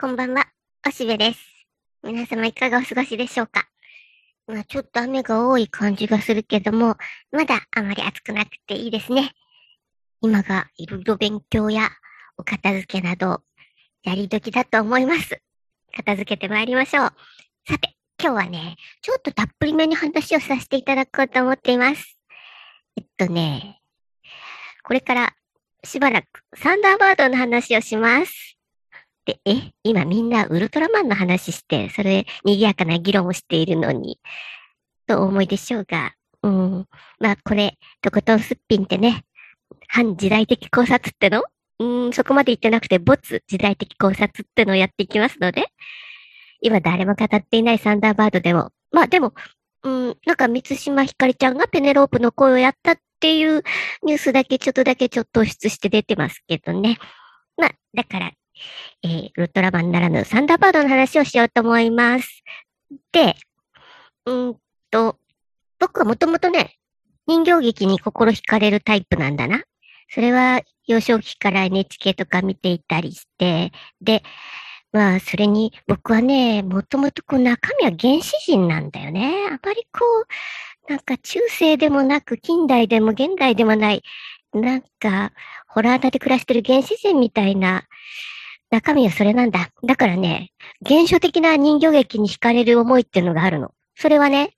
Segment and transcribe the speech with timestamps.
[0.00, 0.46] こんばんは、
[0.88, 1.40] おしべです。
[2.02, 3.68] 皆様いかがお過ごしでしょうか？
[4.46, 6.96] まあちょっと雨が多い感じがするけども、
[7.30, 9.32] まだあまり暑くなくていいですね。
[10.22, 11.90] 今がいろいろ勉強や
[12.38, 13.42] お片付けなど、
[14.02, 15.38] やり時だと思います。
[15.94, 17.12] 片付けてまいりましょう。
[17.68, 22.18] さて、今日はね、ちょっとたっぷりめに話をさせていただこうと思っています。
[22.96, 23.82] えっとね、
[24.82, 25.34] これから
[25.84, 26.26] しばらく
[26.56, 28.56] サンダーバードの話をします。
[29.30, 34.18] で、え、今みんなウルトラマンの話して、それ、賑やかな議論をしているのに、
[35.06, 36.86] とお思いでしょうが、うん、
[37.20, 39.22] まあこれ、とことんすっぴんってね、
[39.86, 41.44] 反時代的考察っての？
[41.78, 45.66] うん、そこまで言ってなくて、没時代的考察ってのをやっていきますので、
[46.60, 49.32] 今誰も語っていないサンダーバードでも、まあでも、
[49.84, 53.62] うん、なんか三島ひかりちゃんがペネロープの声をやったっていう
[54.02, 56.98] ニュースだけちょっとだけちょっと突出して出てますけどね。
[57.56, 58.32] まあ、だから、
[59.02, 62.42] えー、ウルトラマンならぬサンダーバードの話をしようと思います。
[63.12, 63.36] で、
[64.26, 64.56] うん
[64.90, 65.16] と、
[65.78, 66.76] 僕はもともとね、
[67.26, 69.62] 人形劇に心惹かれるタイプなんだな。
[70.12, 74.22] それは幼少期から NHK とか見ていたりして、で、
[74.92, 79.46] まあ、それに僕はね、もともとこう中身は原始人なんだよね。
[79.48, 80.04] あまりこ
[80.88, 84.02] う、なんか中世でもなく近代でも現代でもない、
[84.52, 85.32] なんか、
[85.68, 87.84] ホラーダで暮らしてる原始人みたいな
[88.70, 89.70] 中身はそれなんだ。
[89.82, 90.52] だからね、
[90.86, 93.72] 原初的な人形劇に惹かれる思いっていうのがあるの。
[93.96, 94.56] それはね、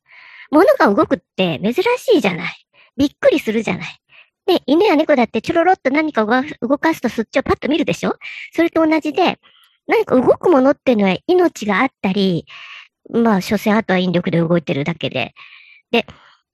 [0.50, 1.82] 物が動くって珍し
[2.16, 2.66] いじゃない。
[2.96, 3.98] びっくりするじゃない。
[4.44, 8.16] で、犬や猫だってちょろろっと何か動か動かすとそっちをパッと見るでしょ？
[8.52, 9.38] それと同じで、
[9.86, 12.46] 何か動くものっていうのは命があったり、
[13.10, 15.34] まあ、所詮あとは引力で動いてるだけで。
[15.90, 16.06] で、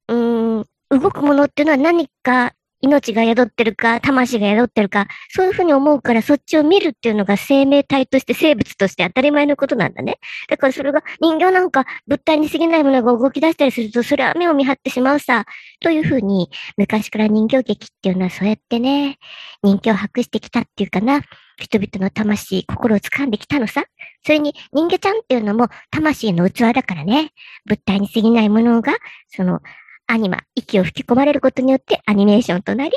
[0.09, 10.19] うん、動くものっていうのは何か命が宿ってるか、魂が宿ってるか、そういうふうに思うから、そっちを見るっていうのが生命体として、生物として当たり前のことなんだね。
[10.49, 15.45] だからそれが人形なんか物体に過ぎないものが動き出したりすると、それは目を見張ってしまうさ。
[15.81, 19.19] というふうに、昔から人形劇っていうのはそうやってね、
[19.63, 21.23] 人気を博してきたっていうかな。
[21.61, 23.85] 人々の魂、心を掴んできたのさ。
[24.25, 27.33] それに人魚ちゃんっていうのも魂の器だからね。
[27.67, 28.95] 物体に過ぎないものが、
[29.29, 29.61] その、
[30.09, 32.93] アニマ、息を吹き込まれることによってアニメーションとなり、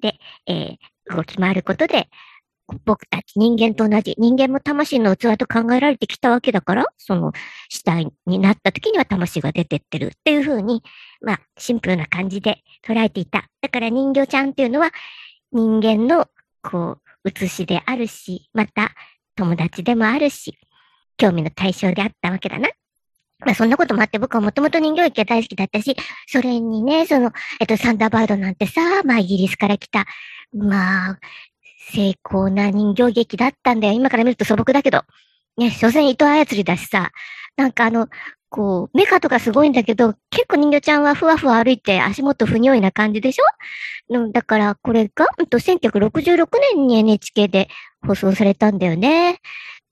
[0.00, 2.08] で、えー、動き回ることで、
[2.84, 7.32] 僕たち人間と同じ、人間も魂の器と考えられてきたわけだから、その
[7.68, 10.82] 死体になった時には魂が出てってるっていう風に、
[11.20, 13.46] まあ、シンプルな感じで捉えていた。
[13.60, 14.90] だから人魚ちゃんっていうのは、
[15.52, 16.26] 人間の、
[16.62, 18.92] こう、写しであるし、また
[19.36, 20.58] 友達でもあるし、
[21.16, 22.68] 興味の対象であったわけだな。
[23.40, 30.06] まあそんなこともあって僕はもともと人形劇が大好きだったし、それにね、その、えっと、サンダーバードなんてさ、まあイギリスから来た、
[30.54, 31.18] まあ、
[31.92, 33.92] 成功な人形劇だったんだよ。
[33.94, 35.02] 今から見ると素朴だけど。
[35.58, 37.10] ね、所詮糸操りだしさ、
[37.56, 38.08] なんかあの、
[38.48, 44.32] こう、メカとかすごいんだけど、結構人形ちゃんはふわふわ歩いて足元不匂いな感じでしょ？
[44.32, 47.68] だから、これが、うんと、1966年に NHK で
[48.06, 49.40] 放送されたんだよね。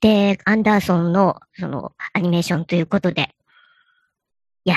[0.04, 3.30] で、アンダーソンの、その、アニメーションということで。
[4.66, 4.76] いや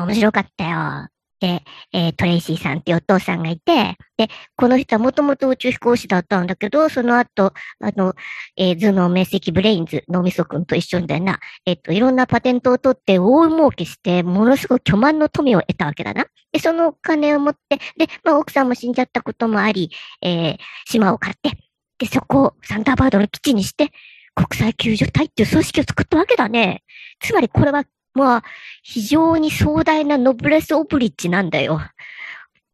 [0.00, 1.08] ー、面白かったよ。
[1.40, 1.62] で、
[1.94, 8.14] えー、トレイシーさんっていうお父さんがいて、で、この人はもともと宇宙飛行士だったんだけど、その後、あの、
[8.58, 11.40] えー、頭脳明晰ブレインズ、脳みそくんと一緒だよな。
[11.64, 16.26] えっ、と、いろんなパテントを取って大儲けして、ものすごい巨万の富を得たわけだな。
[16.52, 21.56] で、そのお金を持って、で、まあ、奥さんも死んじゃったこともあり、えー、島を買って、
[21.96, 23.90] で、そこをサンダーバードの基地にして、
[24.36, 26.84] 国際救助隊っていう組織を作ったわけだね。
[27.20, 28.42] つまりこれは、まあ、
[28.82, 31.80] 非常に壮大なノブレス・オブリッジなんだよ。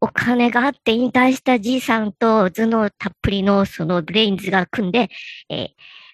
[0.00, 5.08] お金があって引退したじいさんと頭脳たっぷりのそのブレインズが組んで、
[5.48, 5.68] え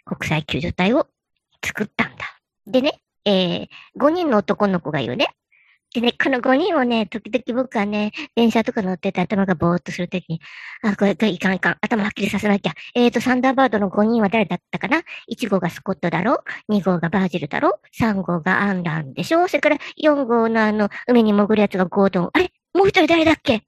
[0.07, 1.07] ー、国際救助隊を
[1.65, 2.39] 作ったんだ。
[2.67, 5.29] でね、えー、5人の男の子がいるね。
[5.94, 10.41] でね、この5人をね、時々僕はね、電車とか乗ってて頭がぼーっとするときに、
[10.82, 11.76] あ、これ、これいかんいかん。
[11.81, 12.75] 頭はっきりさせなきゃ。
[12.94, 19.49] えーと、サンダーバードの5人は誰だったかな ?1 号がスコットだろ ?2 号がバージルだろ ?3 号がアンランでしょ？
[19.49, 22.31] それから4号のあの、海に潜るやつがゴードン。
[22.34, 22.52] あれ？
[22.75, 23.62] もう一人誰だっけ？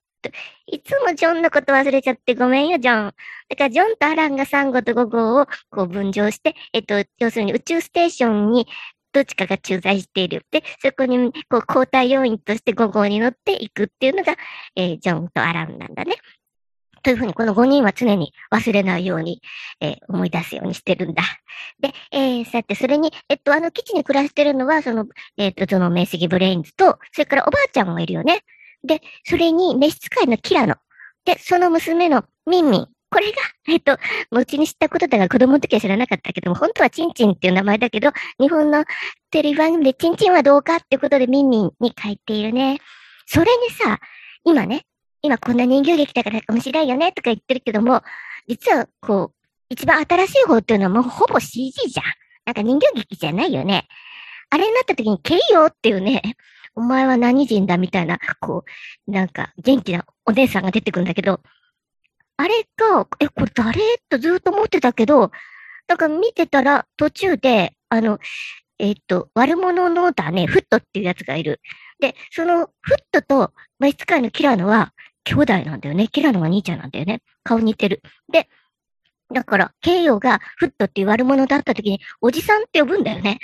[0.67, 3.15] いつもジョンのこと忘れちゃってごめんよ、ジョン。
[3.49, 8.67] だから、ジョンとアランが3号と5号をこう分譲して、えっと、要するに宇宙ステーションに
[9.13, 10.47] どっちかが駐在している。
[10.51, 14.37] で、そこに、こう、交代要員として5号に乗っていくっていうのが、
[14.77, 16.17] えー、ジョンとアランなんだね。
[17.03, 19.41] というふうに、この5人は常に忘れないように、
[19.81, 21.23] えー、思い出すようにしてるんだ。
[21.81, 28.45] で、えー、さて、それに、えっと、あの基地に暮らしてるのは、その、えっと、その明晰ブレインズと、それからおばあちゃんもいるよね。
[28.85, 30.77] で、それに召使いのキラノ。
[31.25, 32.89] で、その娘のミンミン。
[33.11, 33.99] これが、えっと、
[34.31, 38.85] 後に知ったことだが子供の時は知らなかったけども、本当はチンチンっていう名前だけど、日本の
[39.31, 42.79] テレビ番組でチンチンはどうかってことでミンミンに書いているね。
[43.27, 43.99] それにさ、
[44.45, 44.87] 今ね、
[45.23, 48.03] 今こんな人形劇だから面白いよねとか言ってるけども、
[48.49, 52.07] 実はこう、一番新しい方っていうのはもうほぼ CG じゃん。
[52.47, 53.87] なんか人形劇じゃないよね。
[54.51, 56.23] あれになった時に、ケイヨーっていうね、
[56.75, 58.65] お前は何人だみたいな、こ
[59.07, 61.41] う、なんか元気なお姉さんが出てくるんだけど、
[62.41, 63.79] あれが、え、これ誰？
[64.09, 65.31] とずっと思ってたけど、
[65.89, 68.19] なんか見てたら途中で、あの、
[68.79, 71.61] えっ、と、悪者のだね、フットっていうやつがいる。
[71.99, 74.95] で、そのフットと魔術界のキラノは
[75.25, 76.09] 兄弟なんだよね。
[76.09, 77.21] キラノが兄ちゃんなんだよね。
[77.45, 78.01] 顔似てる。
[78.33, 78.49] で、
[79.35, 83.39] だから、ケイヨがフットっていう悪者だった時に、おじさんって呼ぶんだよね。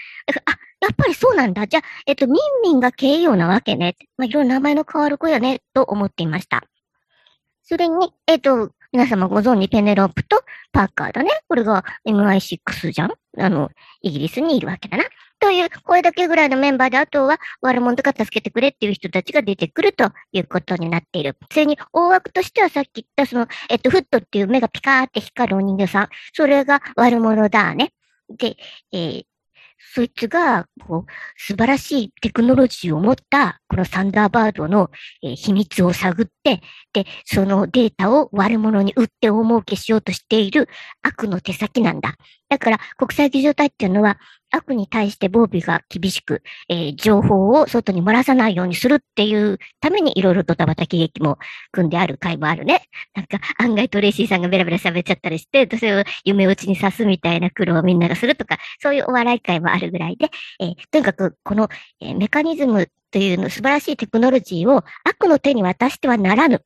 [0.46, 1.66] あ、やっぱりそうなんだ。
[1.66, 3.96] じゃあ、えっと、ミンミンがケイヨなわけね。
[4.16, 6.64] まあ、いろいろ名前の変わる子やね、と思っていました。
[7.62, 11.31] それに、えっと、皆様ご存知ペネロープとパーカーだね。
[11.48, 13.12] これが MI6 じゃん？
[13.38, 13.70] あの、
[14.00, 15.04] イギリスにいるわけだな。
[15.38, 21.37] という、これだけぐらいのメンバーで、あとは悪者とか助けてくれっていう人たちが出てくるということになっている。
[21.52, 26.08] それに、大枠としてはさっき言った、その、えっと、フットっていう目がピカーって光るお人形さん。
[26.32, 27.93] それが悪者だね。
[28.31, 28.56] で、
[28.93, 29.25] えー、
[29.78, 34.90] そいつが、こう、素晴らしいテクノロジーを持った、このサンダーバードの、
[35.23, 36.62] えー、秘密を探って、
[36.93, 40.69] で、そのデータを悪者に売って大儲けしようとしている
[41.02, 42.17] 悪の手先なんだ。
[42.48, 44.19] だから、国際議場隊っていうのは、
[44.50, 51.38] 悪に対して防備が厳しく、えー、情報を外に漏らさないようにするっていうためにいろいろとたばたき劇も
[51.72, 52.82] 組んである回もあるね。
[53.14, 61.69] なんか案外トレイシーさんがベラベラ喋っちゃったりして、それを夢打ちに刺すみたいな苦労をみんながするとか、そういうお笑い会もあるぐらいで、えー、とにかくこの、
[62.00, 66.62] えー、メカニズムというの素晴らしいテクノロジーを悪の手に渡してはならぬ。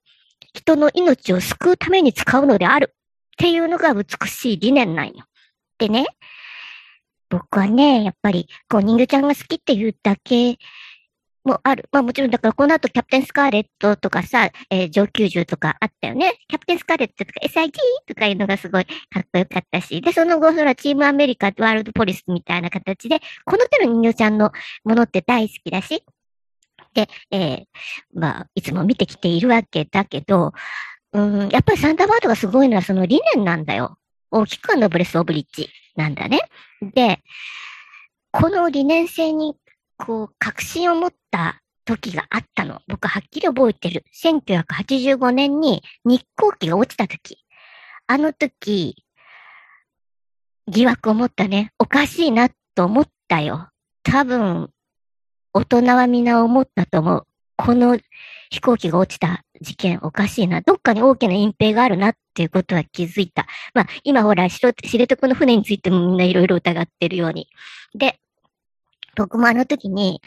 [0.53, 2.95] 人の命を救うために使うのである。
[2.95, 5.25] っていうのが美しい理念なんよ。
[5.81, 6.05] でね、
[7.31, 10.59] 僕はね、やっぱり、こう、人魚ちゃんが好きっていうだけ
[11.45, 11.89] もある。
[11.91, 16.35] まあもちろん、だからこの後キャプテンスカーレットとかさ、えー、上級獣とかあったよね。
[16.49, 17.73] キャプテンスカーレットとか SIG
[18.07, 20.03] とかいうのがすごいかっこよかったし。
[20.03, 24.53] で、その後、そらチームアメリカ、ワールドポリスみたいな形で、この手の人魚ちゃんの
[24.85, 26.05] ものって大好きだし。
[26.93, 27.65] で、えー、
[28.13, 30.53] まあ、いつも見てきているわけだけど、
[31.13, 34.00] うん、やっぱりサンダーバードがすごいのはその理念なんだよ。
[34.31, 36.41] 大きくノブレス・オブリッジなんだね。
[36.95, 37.21] で、
[38.33, 39.57] この理念性に、
[39.97, 42.81] こう、確信を持った時があったの。
[42.87, 44.05] 僕はっきり覚えてる。
[44.23, 47.39] 1985年に日航機が落ちた時。
[48.07, 49.05] あの時、
[50.69, 51.73] 疑惑を持ったね。
[51.79, 53.69] おかしいなと思ったよ。
[54.03, 54.71] 多分、
[55.53, 57.27] 大人は皆思ったと思う。
[57.65, 57.99] この
[58.51, 60.61] 飛行機が落ちた事件おかしいな。
[60.61, 63.47] どっかに大きな隠蔽があるなっていうことは気づいた。
[63.75, 67.49] まあ、今ほら、知床の船についてもみんないろいろ疑ってるように。
[67.95, 68.19] で、
[69.17, 70.21] 僕もあの時に、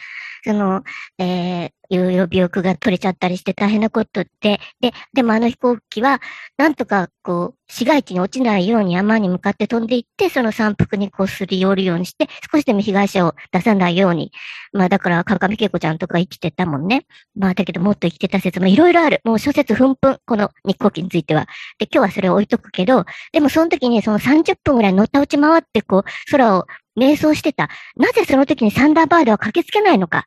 [0.43, 0.83] その、
[1.17, 6.21] えー、いろいろ病気が取れちゃったりして大変なことって、で、でもあの飛行機は、
[6.57, 14.31] なんとかこう、市街地に落ちないように山に向かって飛んでいって、その山腹にこうすり寄るようにして、少しでも被害者を出さないように。
[14.71, 17.05] まあだから、川上恵子ちゃんとか生きてたもんね。
[17.35, 19.21] まあだけどもっと生きてた説もいろいろある。
[19.23, 21.47] もう諸説紛紛、この日航機については。
[21.79, 26.65] で、今日はそれを置いとくけど、でもその時にその30分ぐらい乗った落ち回ってこう、空を
[26.97, 27.69] 瞑想してた。
[27.97, 30.25] なぜその時にサンダーバードは駆けつけないのか。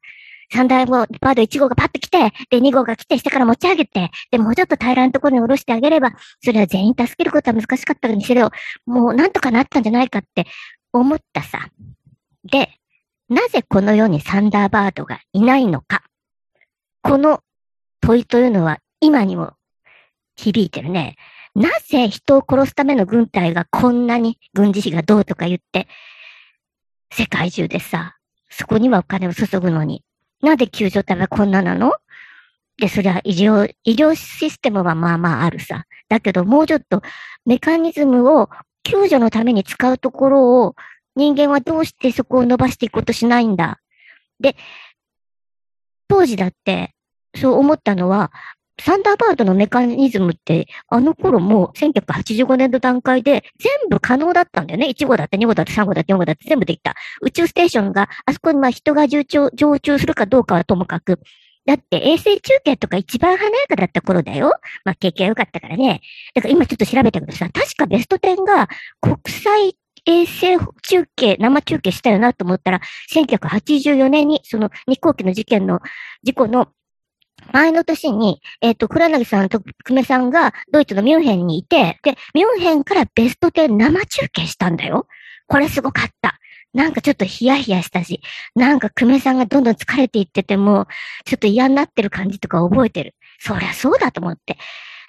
[0.53, 6.13] サンダーバード1号がパッと来て、で、2号が来て、下から持ち上げて、で、もうちょっと平らなところに下ろしてあげれば、
[6.43, 8.51] それは全員助けることは難しかったのにしろ、
[8.87, 10.47] もうなんとかなったんじゃないかって
[10.93, 11.69] 思ったさ。
[12.45, 12.71] で、
[13.29, 16.03] なぜこの世にサンダーバードがいないのか。
[17.03, 17.41] この
[18.01, 19.55] 問いというのは今にも
[20.37, 21.17] 響いてるね。
[21.55, 25.89] なぜ人を殺すための軍隊がこんなに軍事費がどうとか言って、
[27.11, 28.17] 世界中でさ、
[28.51, 30.03] そこにはお金を注ぐのに、
[30.43, 31.93] なんで救助隊はこんななの？
[32.79, 35.85] で、そりゃ医療、医療システムはまあまああるさ。
[36.09, 37.03] だけどもうちょっと
[37.45, 38.51] メカニズムを
[38.83, 40.77] 救助のために使うところを
[41.17, 43.81] 人間はどうしてそこを伸ばしていくことしないんだ。
[44.39, 44.57] で、
[46.07, 46.95] 当時だって
[47.35, 48.31] そう思ったのは、
[48.79, 54.89] サンダーバードのメカニズムって、あの頃もう1985年の段階で全部可能だったんだよね。
[54.89, 56.95] 1号だって2号だって3号だって4号だって全部できた。
[57.23, 61.21] 宇宙ステーションが、あそこにまあ人が常駐、するかどうかはともかく、
[61.65, 64.53] だって衛星中継とか一番華やかだった頃だよ。
[64.85, 66.01] まあ経験良かったからね。
[66.35, 68.69] だから今ちょっと調べたけどさ、確かベスト10が
[69.01, 72.81] 国際衛星中継、生中継したよなと思ったら、
[73.13, 75.81] 1984年にその日航機の事件の、
[76.23, 76.69] 事故の
[77.53, 85.07] 前の年に、えっ、ー、と、倉柳さんと久米さんがドイツのミュンヘンにいて、で、ミュンヘンからベスト10生中継したんだよ。
[85.47, 86.39] これすごかった。
[86.75, 88.21] なんかちょっとヒヤヒヤしたし、
[88.55, 90.87] なんか久米さんがどんどん疲れていってても、
[91.25, 93.15] ちょっと嫌になってる感じとか覚えてる。
[93.39, 94.59] そりゃそうだと思って。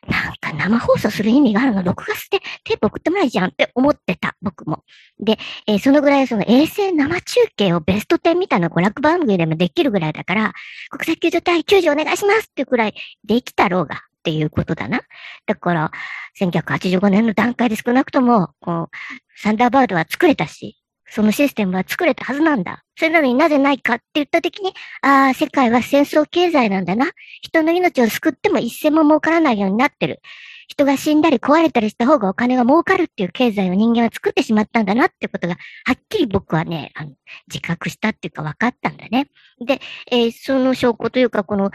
[0.08, 4.84] なんか生放送する意味があるの、録画してテープ送ってもらいじゃんって思ってた、僕も。
[5.20, 7.22] で、えー、そのぐらいその衛星生中
[7.56, 10.54] 継をベスト10みたいな娯楽番組でもできるぐらいだから、
[10.90, 12.94] 国際救助隊救助お願いしますっていうくらい
[13.26, 15.02] できたろうがっていうことだな。
[15.46, 15.92] だから、
[16.40, 18.96] 1985年の段階で少なくとも、こう、
[19.36, 20.78] サンダーバードは作れたし、
[21.10, 22.84] そのシステムは作れたはずなんだ。
[22.98, 27.12] それなのになぜないかって言ったときに、ああ、世界は戦争経済なんだな。
[27.42, 30.22] 人の命を救っても一銭も儲からないようになってる。
[30.68, 37.12] 人が死んだり壊れたりした方がお金が儲かるっていう経済を人間は作ってしまったんだなってことが、はっきり僕はね、あの、
[37.48, 39.28] 自覚したっていうか分かったんだね。
[39.66, 39.80] で、
[40.12, 41.72] えー、その証拠というか、この、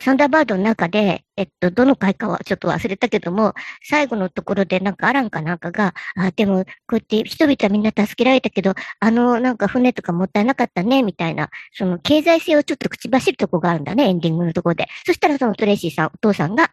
[0.00, 14.86] サンダーバードの中で、えっと、どの回かはちょっと忘れたけども、最後のところでなんかアランかなんかが、あ、でも、こうやって人々はみんな助けられたけど、あの、なんか船とかもったいなかったね、みたいな、その経済性をちょっと口走るとこがあるんだね、エンディングのところで。
[15.06, 16.70] そしたらそのトレイシーさん、お父さんが、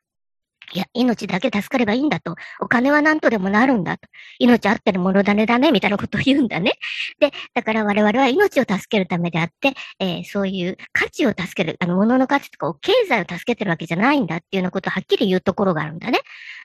[0.73, 2.35] いや、命だけ助かればいいんだと。
[2.59, 4.07] お金は何とでもなるんだと。
[4.39, 6.73] 命あってるものだねだね、みたいなことを言うんだね。
[7.19, 16.19] で、だから我々は命を助けるためであって、えー、そういう価値を助ける、あの、物の価値とか、経済を助けてるわけじゃないんだっていうようなことをはっきり言うところがあるんだね。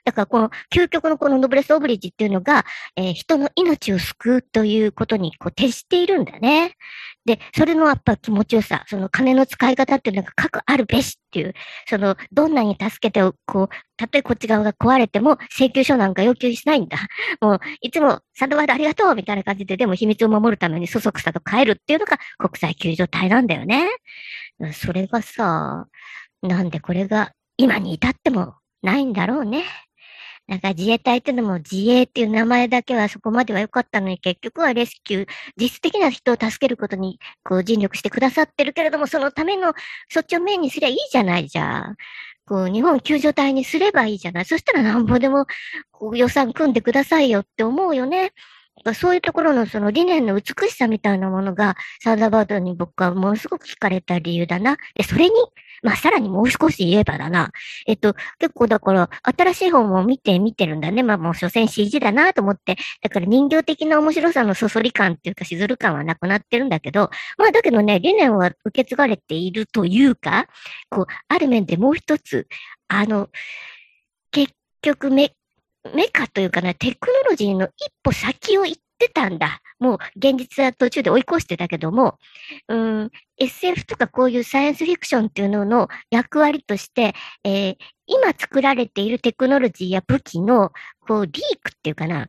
[0.05, 6.75] だからこの究極のこのノブレス・オブリッジっていうのが、えー、人の命を救うということにこう徹しているんだね。
[7.25, 11.53] で、それのやっぱ気持ちよさ、その金の使い方っていうのが各あるべしっていう、
[11.87, 16.97] その、どんなに助けて、こう、たとえこっち側が壊れても請求書なんか要求しないんだ。
[17.41, 23.89] もう、いつもサンドワードありがとうみたいな感じで、でも秘密を守るためにそそくさと帰るっていうのが国際救助隊なんだよね。
[24.73, 25.85] それがさ、
[26.41, 29.63] なんでこれが今に至ってもないんだろうね。
[30.49, 39.73] なんか自衛隊ってのも自衛っていう名前だけはそこまでは良かったのに結局はレスキュー、実質的な人を助けることにこう尽力してくださってるけれども、そのための
[40.09, 41.95] そっちをメインにすりゃいいじゃないじゃん。
[42.47, 44.45] こう日本救助隊にすればいいじゃない。
[44.45, 45.45] そしたらなんぼでも
[45.91, 48.33] こう予算組んでくださいよって思うよね。
[48.95, 54.77] そういうところのその理念の美しさみたいなものが、サンダーバードに僕はものすごく惹かれた理由だな。
[54.95, 55.31] で、それに、
[55.83, 57.51] まあ、さらにもう少し言えばだな。
[57.87, 61.03] えっと、結構だから、新しい本も見て見てるんだね。
[61.03, 62.77] まあ、もう所詮 CG だなと思って。
[63.01, 70.47] だから人形的な面白さのそそり感っていうか、しずる感はなくなってるんだけど、まあ、だけどね、理念は受け継がれているというか、
[70.89, 72.47] こう、ある面でもう一つ、
[72.87, 73.29] あの、
[74.31, 75.33] 結局め、
[75.93, 79.61] メカというかな、テクノロジーの一歩先を行ってたんだ。
[79.79, 82.19] もう現実は途中で追い越してたけども、
[82.67, 87.75] うん、SF とかこういうサイエンスフィクションっていうのの役割として、えー、
[88.05, 90.71] 今作られているテクノロジーや武器の、
[91.07, 92.27] こう、リークっていうかな、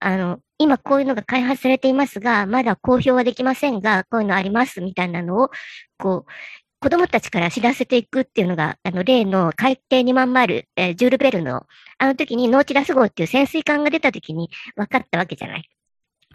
[0.00, 5.50] あの、今こういうのが開発されていますが、まだ公表はできませんが、こういうのありますみたいなのを、
[5.98, 6.32] こう、
[6.80, 11.66] 子供たちから知らせていくっていうのが、あの、例の海底2万マル、えー、ジュールベルの、
[11.98, 15.68] あの時にノーチラス号っていう潜水艦が出た時に分かったわけじゃない。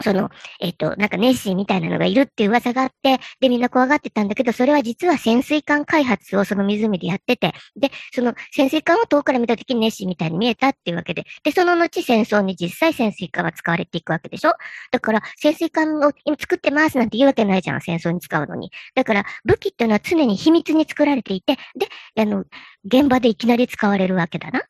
[0.01, 14.53] その、えっ、ー、と、なんかネッシーみたいなのがいるっていう噂があって、で、みんな怖がってたんだけど、それは実は潜水艦開発をその湖でやってて、で、その潜水艦を遠くから見たときにネッシーみたいに見えたっていうわけで、で、その後戦争に実際潜水艦は使われていくわけでしょ？
[14.91, 18.71] だから、潜水艦を今作ってますなんて言うわけないじゃん、戦争に使うのに。
[18.95, 21.87] だから、武器っていうのは常に秘密に作られていて、で、
[22.21, 22.45] あの、
[22.85, 24.61] 現場でいきなり使われるわけだな。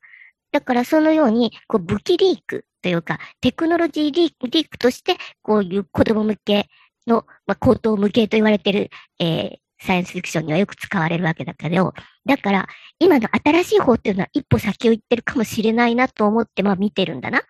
[0.51, 6.69] だからそのように、こう武器リークというか、テクノロジーリークとして、こういう子供向け
[7.05, 8.89] の、まあ、高等向けと言われてる、
[9.19, 11.93] えー、サイエンスフィクションにはよく使われるわけだけど、
[12.25, 17.41] だから、今の新しい方っていうのは一歩先を行ってるかもしれないなと思って、まあ見てるんだな。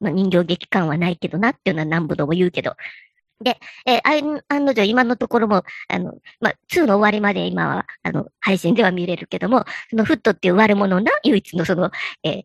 [0.00, 2.74] まあ人形劇感はないけどなっていうのは何度も言うけど。
[3.42, 11.90] で、えー、案の定今のところも、あの、まあ、2の終わりまで今は、あの、配信では見れるけども、そのフットっていう悪者な唯一のその、
[12.22, 12.44] えー、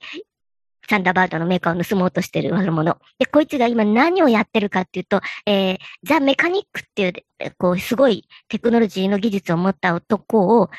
[0.89, 2.97] サンダーバードのメーカーを盗もうとしてる悪者。
[3.19, 7.13] で、こいつが今何をやってるかっていうと、えー、ザ・メカニックっていう、
[7.57, 10.69] こう、すごいテクノロジーの技術を持った男を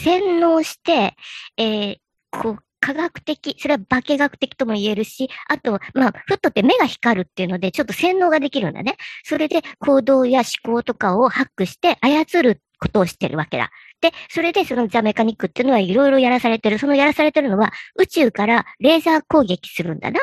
[0.00, 1.16] 洗脳して、
[1.56, 1.96] えー、
[2.30, 8.96] こう、科学的、それは化学的とも言えるし、あと、まあ、フットって目が光るっていうので、ちょっと洗脳ができるんだね。
[9.24, 13.70] それで行動や思考とかをハックして操ることをしてるわけだ。
[14.00, 16.78] で、それでそのザメカニックっていうのはいろいろやらされてる。
[16.78, 20.20] そのやらされてるのは宇宙からレーザー攻撃するんだな。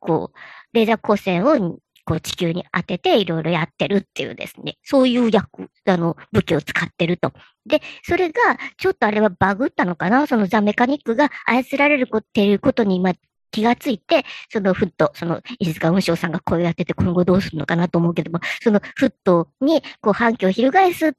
[0.00, 0.38] こう、
[0.72, 4.76] レーザー光線をこう地球に当てていろいろやってるっていうですね。
[4.82, 7.32] そういう役、あの、武器を使ってると。
[7.64, 8.34] で、それが、
[8.76, 10.26] ちょっとあれはバグったのかな？
[10.26, 13.14] そのザ・メカニックが操られるっていうことに、まあ、
[13.50, 21.14] 気がついて、そのフット、その石塚雲章さんが声をやってて今後どうするのかなと思うけども、そのフットにこう反響を翻す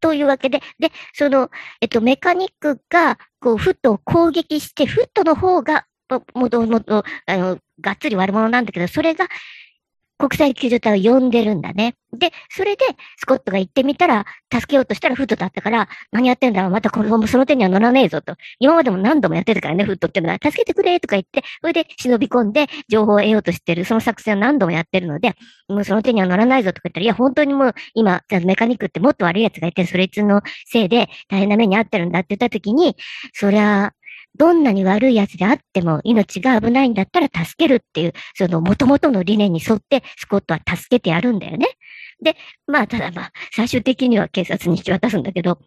[0.00, 1.50] というわけで、で、その、
[1.80, 5.86] えっと、メカニックが、こう、フットを攻撃して、フットの方が、
[6.34, 9.28] もともと、あの、がっつり悪者なんだけど、それが、
[10.18, 11.94] 国際救助隊を呼んでるんだね。
[12.12, 12.84] で、それで、
[13.18, 18.34] スコットが行ってみたら、助けようとしたらフットだったから、何やってんだろうまたこの、その手には乗らねえぞと。
[18.58, 25.34] 今までも何度もやってたからね、フットっていうのは、助けてくれとか言って、それで忍び込んで情報を得ようとしてる、その作戦を何度もやってるので、
[25.68, 32.96] もうその手には乗らないぞとか言ったら、いや、本当にもう今、メカニックってもっと悪い奴がいて、それいつのせいで大変な目に遭ってるんだって言った時に、
[33.34, 33.92] そりゃ、
[34.38, 41.66] どんなに悪い奴であっても命が危ないんだったら助けるっていう、その元々の理念に沿ってスコットは助けてやるんだよね。
[42.22, 45.58] で、まあ、ただまあ、最終的には警察に引き渡すんだけど、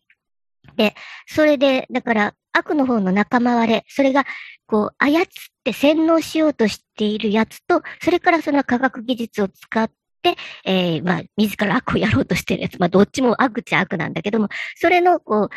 [0.75, 0.95] で、
[1.27, 4.25] それで、だから、悪の方の仲間割れ、それが、
[4.67, 5.25] こう、操っ
[5.63, 9.89] て洗脳しようとしているやつと、それからその科学技術を使っ
[10.21, 10.35] て、
[10.65, 12.77] えー、まあ、自ら悪をやろうとしてるやつ。
[12.77, 15.49] まあ、どっちも悪っちゃ悪なんだけども、それの、こう、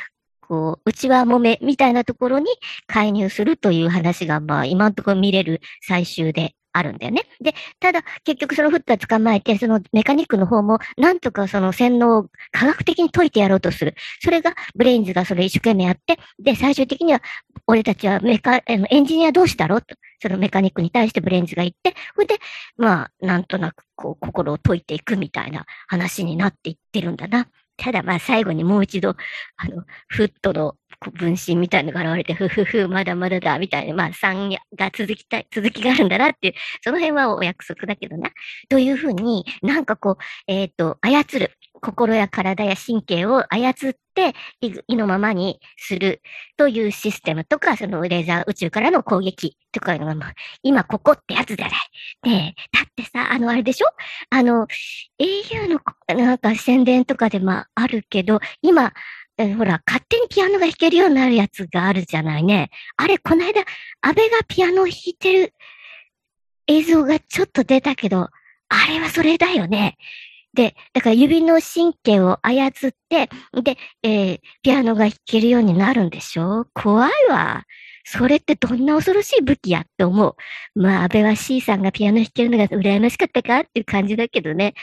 [0.49, 2.47] こう、内輪揉めみたいなところに
[2.87, 7.23] 介入するという話が、まあ、今のところ見れる最終であるんだよね。
[7.41, 13.95] で、ただ、結局そのフッドは捕まえて、そのメカニックの方も、なんとかその洗脳を科学的に解いてやろうとする。
[14.21, 17.23] それが、ブレインズがそれ一生懸命やって、で、最終的には、
[17.67, 22.39] 俺たちはメカ、エンジニア同士だろうと、そのメカニックに対してブレインズが言って、それで、
[22.77, 27.47] まあ、なんとなく、こう、心を解いていくみたいな話になっていってるんだな。
[27.77, 29.17] ただまあ最後にもう一度、
[29.57, 30.77] あの、フッドの
[31.13, 38.31] 分身みたいのが現れて、ふふふ、まだまだだ、みたいな、まあ3が続きたい、続きがあるんだなっていう、その辺はお約束だけどな。
[38.69, 40.17] というふうになんかこう、
[40.47, 41.51] えっ、ー、と、操る。
[41.81, 44.35] 心や体や神経を操って
[44.87, 46.23] 意のままにする
[46.57, 52.31] というシステムとか、そのレーザー宇宙からの攻撃とかのが、ま、今ここってやつじゃない。
[52.31, 53.89] ねだってさ、あの、あれでしょ？
[54.31, 54.67] あの、
[55.19, 55.81] au の
[56.17, 58.93] なんか宣伝とかでまああるけど、今、
[59.37, 62.71] ほら、勝手にピアノが弾けるようになるやつがあるじゃないね。
[62.97, 63.63] あれ、この間、
[64.01, 65.55] 安倍がピアノを弾いてる
[66.69, 68.29] 映像がちょっと出たけど、
[68.69, 69.97] あれはそれだよね。
[70.55, 72.73] で、だから指の神経を操っ
[73.09, 73.29] て、
[73.63, 76.67] で、えー、ピアノが弾けるようになるんでしょ？
[76.75, 77.65] 怖いわ。
[78.05, 80.37] それってどんな恐ろしい武器やって思う。
[80.79, 84.75] まあ、安倍は C さんがピアノ弾けるのが羨ましかったかっていう感じだけどね。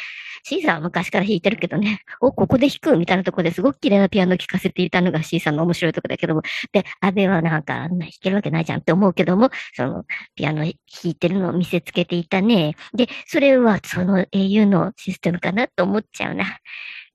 [0.44, 2.02] C さんは昔から弾いてるけどね。
[2.20, 6.42] お、ここで弾くみたいなとこですごく綺麗なピアノを聴かせていたのが C さんの面白いとこだけども。
[6.72, 10.04] で、安倍はなんかあんな弾けるわけないじゃんって思うけども、その、
[10.36, 12.76] ピアノ弾いてるのを見せつけていたね。
[12.94, 16.58] で、それはその au のシステムかなと思っちゃうな。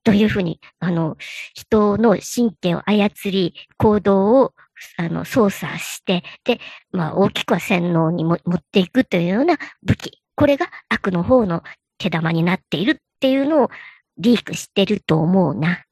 [0.03, 1.17] というふうに、あの、
[1.53, 4.53] 人の神経を操り、行動を
[4.97, 6.59] あの、操作して、で、
[6.91, 10.21] まあ、大きくは洗脳に持っていくというような武器。
[10.35, 11.63] これが悪の方の
[11.97, 13.69] 手玉になっているっていうのを
[14.17, 15.83] リークしてると思うな。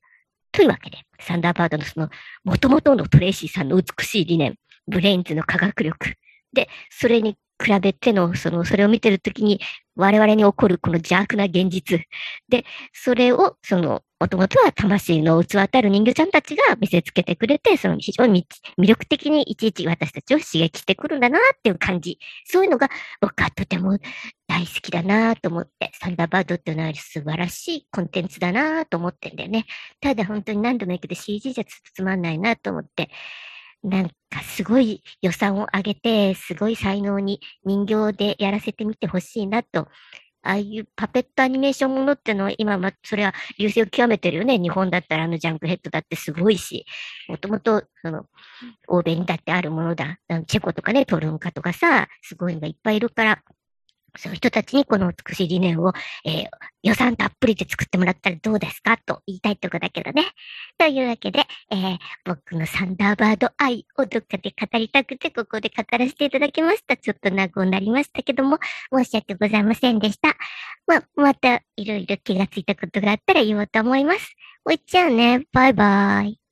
[0.51, 2.09] というわけで、サンダーバードのその、
[2.43, 4.55] 元々のトレイシーさんの美しい理念、
[4.87, 6.13] ブレインズの科学力。
[6.53, 9.59] で、それに比べての、その、それを見てるときに、
[9.95, 12.01] 我々に起こるこの邪悪な現実。
[12.49, 18.47] で、それを、その、もともとは魂の器たる人形ちゃんたちが見せつけてくれて、その非常に
[18.79, 22.17] 魅力的にいちいち私たちを刺激してくるんだなっていう感じ。
[22.45, 23.99] そういうのが僕はとても
[24.47, 29.65] 大好きだなと思って、サンダーバードっていうのは素晴らしいコンテンツだなと思ってんだよね。
[29.99, 33.09] ただ本当に何度も言うけど CG じゃつまんないなと思って、
[33.85, 39.87] なんかすごい予算を上げて、すごい才能に人形でやらせてみてほしいなと。
[40.43, 44.59] ああいうパペットアニメーションものってのは今、ま、それは流星を極めてるよね。
[44.59, 46.85] 日本だったらあのジャンクヘッドだってすごいし、
[47.27, 48.27] もともと、その、
[48.87, 50.19] 欧米にだってあるものだ。
[50.47, 53.43] チェコとかね、トルンカとかさ、すごいのがいっぱいいるから、
[54.17, 55.93] そういう人たちにこの美しい理念を、
[56.25, 56.47] えー、
[56.83, 60.25] 予算たっぷりで作ってもらったらどうですかと言いたいとこだけどね。
[60.77, 61.39] というわけで、
[61.71, 66.97] えー、僕のサンダーバード愛をどっかで語りたくて、ここで語らせていただきました。
[66.97, 68.59] ちょっと長くなりましたけども、
[68.93, 70.35] 申し訳ございませんでした。
[70.87, 74.35] ままたいろいろ気がついたことがあったら言おうと思います。
[74.65, 75.45] おいっちゃうね。
[75.51, 76.44] バイバイ。